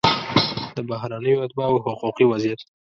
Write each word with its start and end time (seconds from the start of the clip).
د 0.77 0.79
بهرنیو 0.89 1.43
اتباعو 1.45 1.83
حقوقي 1.85 2.25
وضعیت 2.27 2.59